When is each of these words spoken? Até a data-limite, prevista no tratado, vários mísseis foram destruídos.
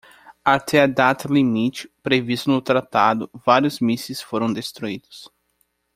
Até 0.43 0.81
a 0.81 0.87
data-limite, 0.87 1.87
prevista 2.01 2.49
no 2.49 2.59
tratado, 2.59 3.29
vários 3.45 3.79
mísseis 3.79 4.19
foram 4.19 4.51
destruídos. 4.51 5.31